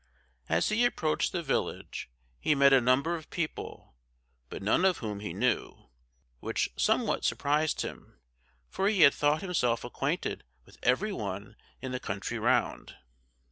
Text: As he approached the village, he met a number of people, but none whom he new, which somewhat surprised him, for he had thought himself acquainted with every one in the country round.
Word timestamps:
As 0.49 0.69
he 0.69 0.83
approached 0.83 1.31
the 1.31 1.43
village, 1.43 2.09
he 2.39 2.55
met 2.55 2.73
a 2.73 2.81
number 2.81 3.13
of 3.13 3.29
people, 3.29 3.93
but 4.49 4.63
none 4.63 4.83
whom 4.95 5.19
he 5.19 5.31
new, 5.31 5.91
which 6.39 6.71
somewhat 6.75 7.23
surprised 7.23 7.81
him, 7.81 8.19
for 8.67 8.87
he 8.89 9.01
had 9.01 9.13
thought 9.13 9.43
himself 9.43 9.83
acquainted 9.83 10.43
with 10.65 10.79
every 10.81 11.13
one 11.13 11.55
in 11.83 11.91
the 11.91 11.99
country 11.99 12.39
round. 12.39 12.95